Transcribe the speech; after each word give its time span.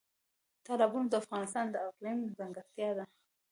تالابونه 0.65 1.07
د 1.09 1.13
افغانستان 1.21 1.65
د 1.71 1.75
اقلیم 1.89 2.19
ځانګړتیا 2.37 2.89
ده. 2.97 3.05